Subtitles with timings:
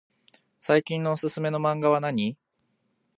[0.59, 2.35] 最近のおすすめマンガはなに？